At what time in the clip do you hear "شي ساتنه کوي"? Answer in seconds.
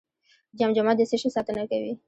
1.21-1.91